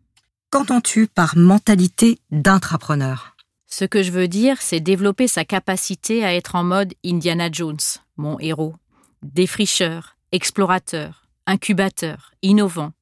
Qu'entends-tu 0.51 1.07
par 1.07 1.37
mentalité 1.37 2.19
d'intrapreneur? 2.31 3.37
Ce 3.67 3.85
que 3.85 4.03
je 4.03 4.13
veux 4.13 4.29
dire, 4.29 4.63
c'est 4.63 4.81
développer 4.81 5.27
sa 5.27 5.45
capacité 5.45 6.25
à 6.25 6.35
être 6.35 6.55
en 6.55 6.63
mode 6.63 6.95
Indiana 7.05 7.49
Jones, 7.51 7.77
mon 8.17 8.39
héros, 8.39 8.77
défricheur, 9.23 10.17
explorateur, 10.33 11.27
incubateur, 11.47 12.33
innovant, 12.43 12.93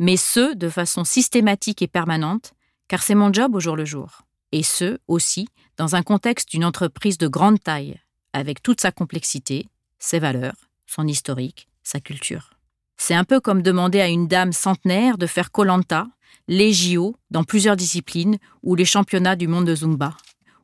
mais 0.00 0.16
ce, 0.16 0.54
de 0.54 0.68
façon 0.68 1.04
systématique 1.04 1.82
et 1.82 1.88
permanente, 1.88 2.52
car 2.88 3.02
c'est 3.02 3.14
mon 3.14 3.32
job 3.32 3.54
au 3.54 3.60
jour 3.60 3.76
le 3.76 3.84
jour. 3.84 4.22
Et 4.52 4.62
ce, 4.62 4.98
aussi, 5.08 5.48
dans 5.76 5.94
un 5.94 6.02
contexte 6.02 6.50
d'une 6.50 6.64
entreprise 6.64 7.18
de 7.18 7.28
grande 7.28 7.62
taille, 7.62 8.00
avec 8.32 8.62
toute 8.62 8.80
sa 8.80 8.90
complexité, 8.92 9.68
ses 9.98 10.18
valeurs, 10.18 10.56
son 10.86 11.06
historique, 11.06 11.68
sa 11.82 12.00
culture. 12.00 12.54
C'est 12.96 13.14
un 13.14 13.24
peu 13.24 13.40
comme 13.40 13.62
demander 13.62 14.00
à 14.00 14.08
une 14.08 14.26
dame 14.26 14.52
centenaire 14.52 15.18
de 15.18 15.26
faire 15.26 15.50
Colanta, 15.52 16.08
les 16.48 16.72
JO 16.72 17.16
dans 17.30 17.44
plusieurs 17.44 17.76
disciplines 17.76 18.38
ou 18.62 18.74
les 18.74 18.84
championnats 18.84 19.36
du 19.36 19.48
monde 19.48 19.66
de 19.66 19.74
Zumba. 19.74 20.16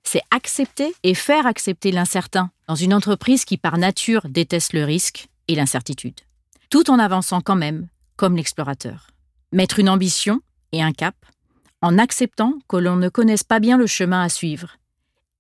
C'est 0.03 0.23
accepter 0.31 0.95
et 1.03 1.15
faire 1.15 1.47
accepter 1.47 1.93
l'incertain 1.93 2.51
dans 2.69 2.75
une 2.75 2.95
entreprise 2.95 3.45
qui 3.45 3.57
par 3.57 3.79
nature 3.79 4.27
déteste 4.29 4.73
le 4.73 4.85
risque 4.85 5.29
et 5.49 5.55
l'incertitude 5.55 6.21
tout 6.75 6.91
en 6.91 6.99
avançant 6.99 7.41
quand 7.41 7.55
même, 7.55 7.87
comme 8.17 8.37
l'explorateur. 8.37 9.07
Mettre 9.53 9.79
une 9.79 9.89
ambition 9.89 10.41
et 10.73 10.83
un 10.83 10.91
cap, 10.91 11.15
en 11.85 11.99
acceptant 11.99 12.55
que 12.67 12.79
l'on 12.79 12.97
ne 12.97 13.11
connaisse 13.11 13.45
pas 13.45 13.61
bien 13.61 13.77
le 13.77 13.87
chemin 13.87 14.23
à 14.23 14.31
suivre, 14.31 14.79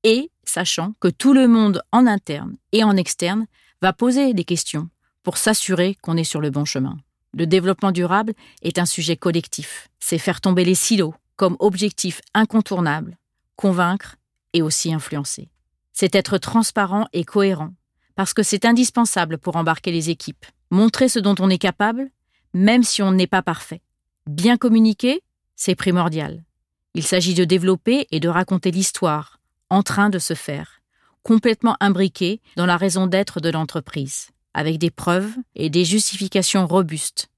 et 0.02 0.30
sachant 0.44 0.92
que 1.00 1.08
tout 1.08 1.32
le 1.32 1.48
monde 1.48 1.82
en 1.90 2.06
interne 2.06 2.58
et 2.72 2.84
en 2.84 2.98
externe 2.98 3.46
va 3.80 3.94
poser 3.94 4.34
des 4.34 4.44
questions 4.44 4.90
pour 5.22 5.38
s'assurer 5.38 5.96
qu'on 6.02 6.18
est 6.18 6.22
sur 6.22 6.42
le 6.42 6.50
bon 6.50 6.66
chemin. 6.66 6.98
Le 7.32 7.46
développement 7.46 7.92
durable 7.92 8.34
est 8.60 8.78
un 8.78 8.84
sujet 8.84 9.16
collectif. 9.16 9.88
C'est 10.00 10.18
faire 10.18 10.42
tomber 10.42 10.66
les 10.66 10.74
silos 10.74 11.14
comme 11.36 11.56
objectif 11.60 12.20
incontournable, 12.34 13.16
convaincre 13.56 14.16
et 14.52 14.60
aussi 14.60 14.92
influencer. 14.92 15.48
C'est 15.94 16.14
être 16.14 16.36
transparent 16.36 17.06
et 17.14 17.24
cohérent, 17.24 17.72
parce 18.16 18.34
que 18.34 18.42
c'est 18.42 18.66
indispensable 18.66 19.38
pour 19.38 19.56
embarquer 19.56 19.92
les 19.92 20.10
équipes 20.10 20.44
montrer 20.70 21.08
ce 21.08 21.20
dont 21.20 21.36
on 21.38 21.48
est 21.48 21.58
capable, 21.58 22.10
même 22.52 22.82
si 22.82 23.00
on 23.00 23.12
n'est 23.12 23.26
pas 23.26 23.42
parfait. 23.42 23.80
Bien 24.26 24.58
communiquer, 24.58 25.22
c'est 25.64 25.74
primordial. 25.74 26.44
Il 26.92 27.04
s'agit 27.04 27.32
de 27.32 27.44
développer 27.44 28.06
et 28.10 28.20
de 28.20 28.28
raconter 28.28 28.70
l'histoire, 28.70 29.40
en 29.70 29.82
train 29.82 30.10
de 30.10 30.18
se 30.18 30.34
faire, 30.34 30.82
complètement 31.22 31.78
imbriqué 31.80 32.42
dans 32.56 32.66
la 32.66 32.76
raison 32.76 33.06
d'être 33.06 33.40
de 33.40 33.48
l'entreprise, 33.48 34.28
avec 34.52 34.76
des 34.76 34.90
preuves 34.90 35.34
et 35.54 35.70
des 35.70 35.86
justifications 35.86 36.66
robustes. 36.66 37.28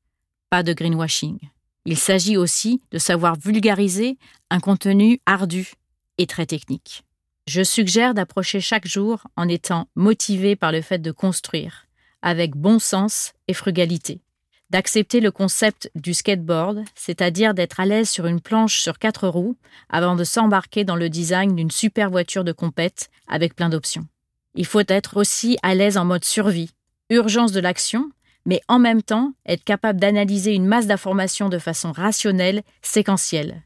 Pas 0.51 0.65
de 0.65 0.73
greenwashing. 0.73 1.39
Il 1.85 1.97
s'agit 1.97 2.37
aussi 2.37 2.83
de 2.91 2.99
savoir 2.99 3.37
vulgariser 3.39 4.19
un 4.51 4.59
contenu 4.59 5.21
ardu 5.25 5.75
et 6.19 6.27
très 6.27 6.47
technique. 6.47 7.05
Je 7.47 7.63
suggère 7.63 8.13
d'approcher 8.13 8.61
chaque 8.61 8.89
jour 8.89 9.23
en 9.37 9.49
étant 9.49 9.89
motivé 9.95 10.57
par 10.57 10.73
le 10.73 10.83
fait 10.83 10.99
de 10.99 11.13
construire, 11.13 11.87
avec 12.23 12.57
bon 12.57 12.81
sens 12.81 13.35
et 13.47 13.55
frugalité. 13.55 14.21
D'accepter 14.71 15.21
le 15.21 15.31
concept 15.31 15.91
du 15.95 16.13
skateboard, 16.13 16.83
c'est-à-dire 16.97 17.55
d'être 17.55 17.79
à 17.79 17.87
l'aise 17.87 18.11
sur 18.11 18.27
une 18.27 18.41
planche 18.41 18.81
sur 18.81 18.99
quatre 18.99 19.29
roues 19.29 19.57
avant 19.89 20.17
de 20.17 20.25
s'embarquer 20.25 20.83
dans 20.83 20.97
le 20.97 21.09
design 21.09 21.55
d'une 21.55 21.71
super 21.71 22.11
voiture 22.11 22.43
de 22.43 22.51
compète 22.51 23.09
avec 23.29 23.55
plein 23.55 23.69
d'options. 23.69 24.09
Il 24.55 24.67
faut 24.67 24.83
être 24.89 25.19
aussi 25.19 25.57
à 25.63 25.75
l'aise 25.75 25.97
en 25.97 26.05
mode 26.05 26.25
survie, 26.25 26.71
urgence 27.11 27.53
de 27.53 27.61
l'action, 27.61 28.11
mais 28.45 28.61
en 28.67 28.81
même 28.81 29.03
temps 29.03 29.35
être 29.45 29.63
capable 29.63 30.01
d'analyser 30.01 30.55
une 30.55 30.67
masse 30.67 30.87
d'informations 30.89 31.49
de 31.49 31.59
façon 31.59 31.93
rationnelle, 31.93 32.63
séquentielle, 32.83 33.63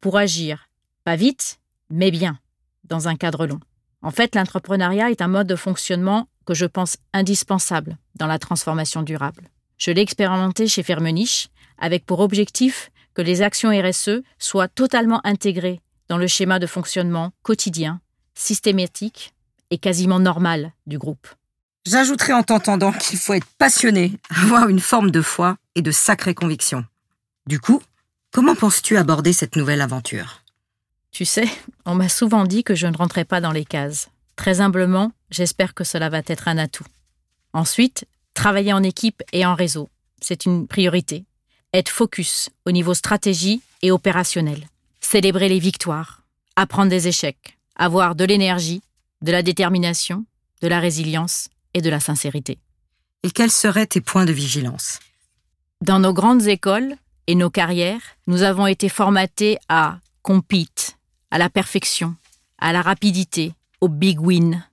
pour 0.00 0.18
agir, 0.18 0.68
pas 1.02 1.16
vite, 1.16 1.58
mais 1.90 2.12
bien, 2.12 2.38
dans 2.84 3.08
un 3.08 3.16
cadre 3.16 3.46
long. 3.46 3.60
En 4.02 4.12
fait, 4.12 4.36
l'entrepreneuriat 4.36 5.10
est 5.10 5.22
un 5.22 5.28
mode 5.28 5.48
de 5.48 5.56
fonctionnement 5.56 6.28
que 6.46 6.54
je 6.54 6.66
pense 6.66 6.96
indispensable 7.12 7.96
dans 8.14 8.28
la 8.28 8.38
transformation 8.38 9.02
durable. 9.02 9.48
Je 9.78 9.90
l'ai 9.90 10.02
expérimenté 10.02 10.66
chez 10.66 10.82
Fermenich 10.82 11.48
avec 11.78 12.04
pour 12.04 12.20
objectif 12.20 12.90
que 13.14 13.22
les 13.22 13.42
actions 13.42 13.70
RSE 13.70 14.22
soient 14.38 14.68
totalement 14.68 15.20
intégrées 15.24 15.80
dans 16.08 16.18
le 16.18 16.26
schéma 16.26 16.58
de 16.58 16.66
fonctionnement 16.66 17.32
quotidien, 17.42 18.00
systématique 18.34 19.34
et 19.70 19.78
quasiment 19.78 20.18
normal 20.18 20.72
du 20.86 20.98
groupe. 20.98 21.28
J'ajouterai 21.86 22.32
en 22.32 22.42
t'entendant 22.42 22.92
qu'il 22.92 23.18
faut 23.18 23.34
être 23.34 23.46
passionné, 23.58 24.12
avoir 24.30 24.68
une 24.68 24.80
forme 24.80 25.10
de 25.10 25.22
foi 25.22 25.56
et 25.74 25.82
de 25.82 25.90
sacrée 25.90 26.34
conviction. 26.34 26.84
Du 27.46 27.60
coup, 27.60 27.82
comment 28.32 28.54
penses-tu 28.54 28.96
aborder 28.96 29.32
cette 29.32 29.56
nouvelle 29.56 29.80
aventure? 29.80 30.42
Tu 31.12 31.24
sais, 31.24 31.48
on 31.86 31.94
m'a 31.94 32.08
souvent 32.08 32.44
dit 32.44 32.64
que 32.64 32.74
je 32.74 32.86
ne 32.86 32.96
rentrais 32.96 33.24
pas 33.24 33.40
dans 33.40 33.52
les 33.52 33.64
cases. 33.64 34.10
Très 34.36 34.60
humblement, 34.60 35.12
j'espère 35.30 35.74
que 35.74 35.84
cela 35.84 36.08
va 36.10 36.20
être 36.26 36.48
un 36.48 36.58
atout. 36.58 36.84
Ensuite, 37.52 38.06
travailler 38.38 38.72
en 38.72 38.84
équipe 38.84 39.22
et 39.32 39.44
en 39.44 39.56
réseau. 39.56 39.88
C'est 40.20 40.46
une 40.46 40.68
priorité. 40.68 41.24
Être 41.74 41.88
focus 41.88 42.50
au 42.66 42.70
niveau 42.70 42.94
stratégie 42.94 43.60
et 43.82 43.90
opérationnel. 43.90 44.68
Célébrer 45.00 45.48
les 45.48 45.58
victoires. 45.58 46.22
Apprendre 46.54 46.88
des 46.88 47.08
échecs. 47.08 47.58
Avoir 47.74 48.14
de 48.14 48.24
l'énergie, 48.24 48.80
de 49.22 49.32
la 49.32 49.42
détermination, 49.42 50.24
de 50.62 50.68
la 50.68 50.78
résilience 50.78 51.48
et 51.74 51.82
de 51.82 51.90
la 51.90 51.98
sincérité. 51.98 52.58
Et 53.24 53.32
quels 53.32 53.50
seraient 53.50 53.88
tes 53.88 54.00
points 54.00 54.24
de 54.24 54.32
vigilance? 54.32 55.00
Dans 55.80 55.98
nos 55.98 56.12
grandes 56.12 56.46
écoles 56.46 56.94
et 57.26 57.34
nos 57.34 57.50
carrières, 57.50 58.02
nous 58.28 58.42
avons 58.42 58.68
été 58.68 58.88
formatés 58.88 59.58
à 59.68 59.98
compete, 60.22 60.96
à 61.32 61.38
la 61.38 61.50
perfection, 61.50 62.14
à 62.58 62.72
la 62.72 62.82
rapidité, 62.82 63.52
au 63.80 63.88
big 63.88 64.20
win. 64.20 64.64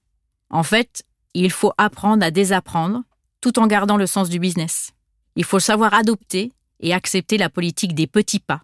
En 0.51 0.61
fait, 0.61 1.03
il 1.33 1.51
faut 1.51 1.73
apprendre 1.79 2.23
à 2.23 2.29
désapprendre 2.29 3.01
tout 3.45 3.59
en 3.59 3.67
gardant 3.67 3.97
le 3.97 4.07
sens 4.07 4.27
du 4.27 4.39
business. 4.39 4.89
Il 5.35 5.43
faut 5.43 5.59
savoir 5.59 5.93
adopter 5.93 6.51
et 6.79 6.95
accepter 6.95 7.37
la 7.37 7.47
politique 7.47 7.93
des 7.93 8.07
petits 8.07 8.39
pas, 8.39 8.63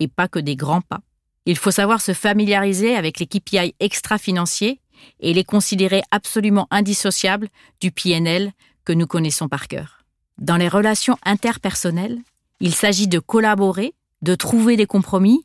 et 0.00 0.08
pas 0.08 0.26
que 0.26 0.38
des 0.38 0.56
grands 0.56 0.80
pas. 0.80 1.02
Il 1.44 1.58
faut 1.58 1.70
savoir 1.70 2.00
se 2.00 2.14
familiariser 2.14 2.96
avec 2.96 3.20
les 3.20 3.26
KPI 3.26 3.74
extra-financiers 3.78 4.80
et 5.20 5.34
les 5.34 5.44
considérer 5.44 6.00
absolument 6.10 6.66
indissociables 6.70 7.50
du 7.82 7.92
PNL 7.92 8.52
que 8.86 8.94
nous 8.94 9.06
connaissons 9.06 9.48
par 9.48 9.68
cœur. 9.68 10.02
Dans 10.38 10.56
les 10.56 10.68
relations 10.68 11.18
interpersonnelles, 11.26 12.18
il 12.58 12.74
s'agit 12.74 13.08
de 13.08 13.18
collaborer, 13.18 13.92
de 14.22 14.34
trouver 14.34 14.78
des 14.78 14.86
compromis, 14.86 15.44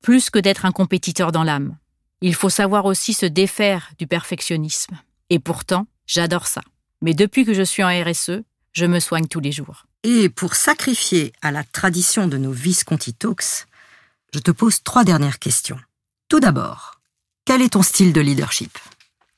plus 0.00 0.30
que 0.30 0.38
d'être 0.38 0.64
un 0.64 0.72
compétiteur 0.72 1.32
dans 1.32 1.44
l'âme. 1.44 1.76
Il 2.22 2.34
faut 2.34 2.48
savoir 2.48 2.86
aussi 2.86 3.12
se 3.12 3.26
défaire 3.26 3.90
du 3.98 4.06
perfectionnisme. 4.06 4.98
Et 5.28 5.38
pourtant, 5.38 5.86
j'adore 6.06 6.46
ça. 6.46 6.62
Mais 7.02 7.14
depuis 7.14 7.44
que 7.44 7.52
je 7.52 7.62
suis 7.62 7.82
en 7.82 7.88
RSE, 7.88 8.42
je 8.72 8.86
me 8.86 9.00
soigne 9.00 9.26
tous 9.26 9.40
les 9.40 9.52
jours. 9.52 9.86
Et 10.04 10.28
pour 10.28 10.54
sacrifier 10.54 11.32
à 11.42 11.50
la 11.50 11.64
tradition 11.64 12.28
de 12.28 12.38
nos 12.38 12.52
Visconti 12.52 13.12
Talks, 13.12 13.66
je 14.32 14.38
te 14.38 14.52
pose 14.52 14.82
trois 14.82 15.04
dernières 15.04 15.40
questions. 15.40 15.78
Tout 16.28 16.40
d'abord, 16.40 17.00
quel 17.44 17.60
est 17.60 17.74
ton 17.74 17.82
style 17.82 18.12
de 18.12 18.20
leadership? 18.20 18.78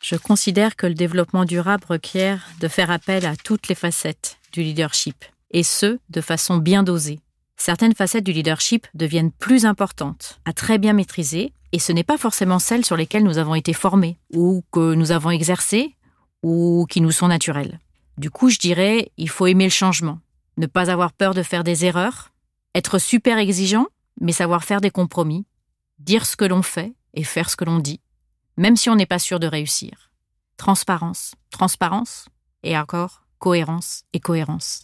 Je 0.01 0.17
considère 0.17 0.77
que 0.77 0.87
le 0.87 0.95
développement 0.95 1.47
durable 1.47 1.85
requiert 1.89 2.47
de 2.61 2.69
faire 2.69 2.91
appel 2.91 3.25
à 3.25 3.35
toutes 3.35 3.69
les 3.69 3.75
facettes 3.75 4.37
du 4.53 4.63
leadership, 4.63 5.25
et 5.51 5.63
ce, 5.63 5.99
de 6.11 6.21
façon 6.21 6.59
bien 6.59 6.83
dosée. 6.83 7.21
Certaines 7.57 7.95
facettes 7.95 8.25
du 8.25 8.33
leadership 8.33 8.87
deviennent 8.93 9.33
plus 9.33 9.65
importantes, 9.65 10.39
à 10.45 10.53
très 10.53 10.77
bien 10.77 10.93
maîtriser, 10.93 11.53
et 11.73 11.79
ce 11.79 11.93
n'est 11.93 12.05
pas 12.05 12.19
forcément 12.19 12.59
celles 12.59 12.85
sur 12.85 12.97
lesquelles 12.97 13.25
nous 13.25 13.39
avons 13.39 13.55
été 13.55 13.73
formés, 13.73 14.19
ou 14.35 14.63
que 14.71 14.95
nous 14.95 15.11
avons 15.11 15.31
exercées, 15.31 15.94
ou 16.45 16.87
qui 16.89 17.01
nous 17.01 17.11
sont 17.11 17.29
naturelles. 17.29 17.81
Du 18.19 18.31
coup, 18.31 18.51
je 18.51 18.59
dirais, 18.59 19.11
il 19.17 19.31
faut 19.31 19.47
aimer 19.47 19.65
le 19.65 19.71
changement, 19.71 20.21
ne 20.59 20.67
pas 20.67 20.91
avoir 20.91 21.13
peur 21.13 21.35
de 21.35 21.43
faire 21.43 21.65
des 21.65 21.85
erreurs, 21.85 22.33
être 22.75 22.99
super 22.99 23.39
exigeant, 23.39 23.87
mais 24.21 24.33
savoir 24.33 24.63
faire 24.63 24.81
des 24.81 24.91
compromis, 24.91 25.47
dire 25.99 26.27
ce 26.27 26.37
que 26.37 26.45
l'on 26.45 26.63
fait 26.63 26.93
et 27.15 27.25
faire 27.25 27.49
ce 27.49 27.57
que 27.57 27.65
l'on 27.65 27.79
dit, 27.79 28.01
même 28.59 28.77
si 28.77 28.91
on 28.91 28.95
n'est 28.95 29.07
pas 29.07 29.19
sûr 29.19 29.41
de 29.41 29.47
réussir. 29.47 30.11
Transparence, 30.59 31.35
transparence, 31.51 32.27
et 32.63 32.79
encore 32.79 33.23
cohérence 33.39 34.05
et 34.13 34.21
cohérence. 34.21 34.83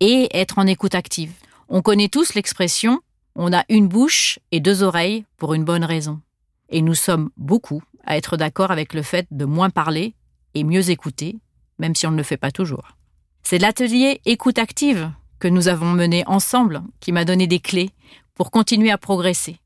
Et 0.00 0.28
être 0.32 0.58
en 0.58 0.66
écoute 0.66 0.94
active. 0.94 1.32
On 1.68 1.82
connaît 1.82 2.08
tous 2.08 2.34
l'expression 2.34 3.00
on 3.36 3.52
a 3.52 3.64
une 3.68 3.88
bouche 3.88 4.38
et 4.50 4.60
deux 4.60 4.82
oreilles 4.82 5.24
pour 5.36 5.54
une 5.54 5.64
bonne 5.64 5.84
raison. 5.84 6.20
Et 6.68 6.82
nous 6.82 6.94
sommes 6.94 7.30
beaucoup 7.36 7.82
à 8.04 8.16
être 8.16 8.36
d'accord 8.36 8.70
avec 8.70 8.92
le 8.92 9.02
fait 9.02 9.26
de 9.30 9.44
moins 9.44 9.70
parler 9.70 10.14
et 10.54 10.64
mieux 10.64 10.90
écouter, 10.90 11.38
même 11.78 11.94
si 11.94 12.06
on 12.06 12.10
ne 12.10 12.16
le 12.16 12.22
fait 12.22 12.36
pas 12.36 12.50
toujours. 12.50 12.96
C'est 13.42 13.58
l'atelier 13.58 14.20
écoute 14.24 14.58
active 14.58 15.10
que 15.38 15.48
nous 15.48 15.68
avons 15.68 15.92
mené 15.92 16.24
ensemble 16.26 16.82
qui 17.00 17.12
m'a 17.12 17.24
donné 17.24 17.46
des 17.46 17.60
clés 17.60 17.90
pour 18.34 18.50
continuer 18.50 18.90
à 18.90 18.98
progresser. 18.98 19.58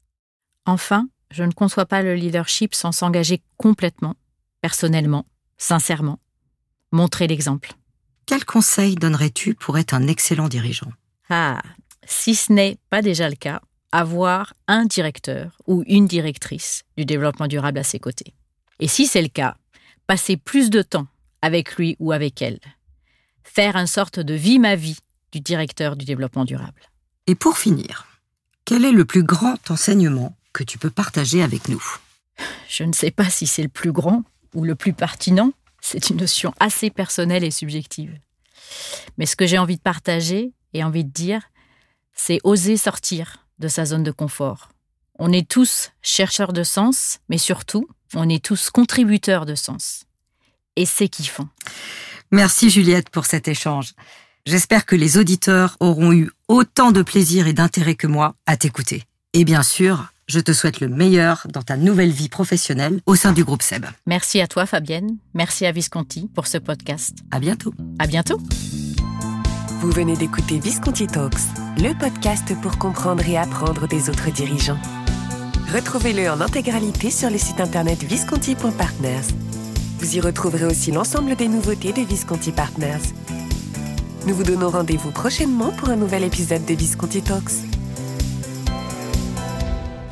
Enfin, 0.66 1.08
je 1.30 1.42
ne 1.42 1.52
conçois 1.52 1.86
pas 1.86 2.02
le 2.02 2.14
leadership 2.14 2.74
sans 2.74 2.92
s'engager 2.92 3.42
complètement, 3.56 4.14
personnellement, 4.60 5.26
sincèrement. 5.58 6.20
Montrer 6.92 7.26
l'exemple. 7.26 7.72
Quel 8.26 8.44
conseil 8.44 8.94
donnerais-tu 8.94 9.54
pour 9.54 9.78
être 9.78 9.94
un 9.94 10.06
excellent 10.06 10.48
dirigeant? 10.48 10.92
Ah, 11.28 11.60
si 12.06 12.34
ce 12.34 12.52
n'est 12.52 12.78
pas 12.88 13.02
déjà 13.02 13.28
le 13.28 13.34
cas, 13.34 13.60
avoir 13.92 14.54
un 14.66 14.84
directeur 14.86 15.58
ou 15.66 15.84
une 15.86 16.06
directrice 16.06 16.84
du 16.96 17.04
développement 17.04 17.46
durable 17.46 17.78
à 17.78 17.84
ses 17.84 17.98
côtés. 17.98 18.34
Et 18.80 18.88
si 18.88 19.06
c'est 19.06 19.22
le 19.22 19.28
cas, 19.28 19.56
passer 20.06 20.36
plus 20.36 20.70
de 20.70 20.82
temps 20.82 21.06
avec 21.42 21.76
lui 21.76 21.96
ou 21.98 22.12
avec 22.12 22.42
elle. 22.42 22.60
Faire 23.42 23.76
une 23.76 23.86
sorte 23.86 24.20
de 24.20 24.34
vie 24.34 24.58
ma 24.58 24.76
vie 24.76 24.98
du 25.32 25.40
directeur 25.40 25.96
du 25.96 26.04
développement 26.04 26.44
durable. 26.44 26.82
Et 27.26 27.34
pour 27.34 27.58
finir, 27.58 28.06
quel 28.64 28.84
est 28.84 28.92
le 28.92 29.04
plus 29.04 29.22
grand 29.22 29.70
enseignement 29.70 30.36
que 30.52 30.62
tu 30.62 30.78
peux 30.78 30.90
partager 30.90 31.42
avec 31.42 31.68
nous? 31.68 31.82
Je 32.68 32.84
ne 32.84 32.92
sais 32.92 33.10
pas 33.10 33.28
si 33.30 33.46
c'est 33.46 33.62
le 33.62 33.68
plus 33.68 33.92
grand 33.92 34.22
ou 34.54 34.64
le 34.64 34.74
plus 34.74 34.92
pertinent. 34.92 35.52
C'est 35.80 36.10
une 36.10 36.16
notion 36.16 36.54
assez 36.60 36.90
personnelle 36.90 37.44
et 37.44 37.50
subjective. 37.50 38.18
Mais 39.18 39.26
ce 39.26 39.36
que 39.36 39.46
j'ai 39.46 39.58
envie 39.58 39.76
de 39.76 39.82
partager 39.82 40.52
et 40.72 40.82
envie 40.82 41.04
de 41.04 41.10
dire, 41.10 41.42
c'est 42.14 42.40
oser 42.44 42.76
sortir 42.76 43.46
de 43.58 43.68
sa 43.68 43.84
zone 43.84 44.02
de 44.02 44.10
confort. 44.10 44.70
On 45.18 45.32
est 45.32 45.48
tous 45.48 45.92
chercheurs 46.02 46.52
de 46.52 46.64
sens, 46.64 47.18
mais 47.28 47.38
surtout, 47.38 47.86
on 48.16 48.28
est 48.28 48.44
tous 48.44 48.70
contributeurs 48.70 49.46
de 49.46 49.54
sens. 49.54 50.04
Et 50.76 50.86
c'est 50.86 51.08
kiffant. 51.08 51.48
Merci 52.30 52.70
Juliette 52.70 53.10
pour 53.10 53.26
cet 53.26 53.48
échange. 53.48 53.92
J'espère 54.46 54.86
que 54.86 54.96
les 54.96 55.16
auditeurs 55.18 55.76
auront 55.80 56.12
eu 56.12 56.30
autant 56.48 56.92
de 56.92 57.02
plaisir 57.02 57.46
et 57.46 57.52
d'intérêt 57.52 57.94
que 57.94 58.06
moi 58.06 58.34
à 58.46 58.56
t'écouter. 58.56 59.04
Et 59.32 59.44
bien 59.44 59.62
sûr, 59.62 60.12
je 60.26 60.40
te 60.40 60.52
souhaite 60.52 60.80
le 60.80 60.88
meilleur 60.88 61.46
dans 61.50 61.62
ta 61.62 61.76
nouvelle 61.76 62.10
vie 62.10 62.28
professionnelle 62.28 63.00
au 63.06 63.14
sein 63.14 63.32
du 63.32 63.44
groupe 63.44 63.62
SEB. 63.62 63.86
Merci 64.06 64.40
à 64.40 64.46
toi 64.46 64.66
Fabienne, 64.66 65.16
merci 65.32 65.66
à 65.66 65.72
Visconti 65.72 66.28
pour 66.34 66.46
ce 66.46 66.58
podcast. 66.58 67.16
À 67.30 67.40
bientôt. 67.40 67.74
À 67.98 68.06
bientôt. 68.06 68.38
Vous 69.80 69.90
venez 69.90 70.16
d'écouter 70.16 70.58
Visconti 70.58 71.06
Talks, 71.06 71.34
le 71.78 71.92
podcast 71.98 72.54
pour 72.62 72.78
comprendre 72.78 73.26
et 73.28 73.36
apprendre 73.36 73.86
des 73.86 74.08
autres 74.08 74.30
dirigeants. 74.30 74.78
Retrouvez-le 75.72 76.30
en 76.30 76.40
intégralité 76.40 77.10
sur 77.10 77.30
le 77.30 77.38
site 77.38 77.60
internet 77.60 78.02
visconti.partners. 78.02 79.34
Vous 79.98 80.16
y 80.16 80.20
retrouverez 80.20 80.66
aussi 80.66 80.92
l'ensemble 80.92 81.34
des 81.36 81.48
nouveautés 81.48 81.92
de 81.92 82.02
Visconti 82.02 82.52
Partners. 82.52 83.12
Nous 84.26 84.34
vous 84.34 84.44
donnons 84.44 84.70
rendez-vous 84.70 85.10
prochainement 85.10 85.72
pour 85.72 85.88
un 85.88 85.96
nouvel 85.96 86.24
épisode 86.24 86.64
de 86.64 86.74
Visconti 86.74 87.22
Talks. 87.22 87.64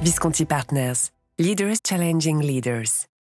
Visconti 0.03 0.45
Partners, 0.47 1.11
Leaders 1.39 1.77
Challenging 1.87 2.41
Leaders. 2.41 3.12